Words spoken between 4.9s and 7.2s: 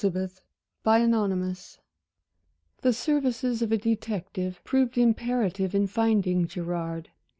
imperative in finding Gerard.